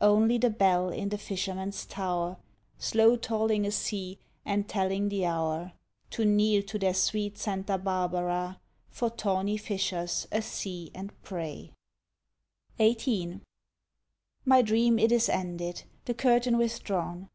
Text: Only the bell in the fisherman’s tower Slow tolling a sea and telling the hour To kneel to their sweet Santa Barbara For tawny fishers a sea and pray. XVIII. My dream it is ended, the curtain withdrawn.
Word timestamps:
Only 0.00 0.38
the 0.38 0.48
bell 0.48 0.88
in 0.88 1.10
the 1.10 1.18
fisherman’s 1.18 1.84
tower 1.84 2.38
Slow 2.78 3.16
tolling 3.16 3.66
a 3.66 3.70
sea 3.70 4.18
and 4.42 4.66
telling 4.66 5.10
the 5.10 5.26
hour 5.26 5.74
To 6.12 6.24
kneel 6.24 6.62
to 6.62 6.78
their 6.78 6.94
sweet 6.94 7.36
Santa 7.36 7.76
Barbara 7.76 8.58
For 8.88 9.10
tawny 9.10 9.58
fishers 9.58 10.26
a 10.32 10.40
sea 10.40 10.90
and 10.94 11.12
pray. 11.20 11.74
XVIII. 12.80 13.40
My 14.46 14.62
dream 14.62 14.98
it 14.98 15.12
is 15.12 15.28
ended, 15.28 15.82
the 16.06 16.14
curtain 16.14 16.56
withdrawn. 16.56 17.28